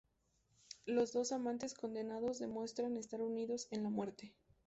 [0.87, 4.33] Los dos amantes condenados, demuestran estar unidos en la muerte.